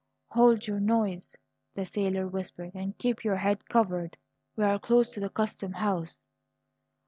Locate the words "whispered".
2.27-2.71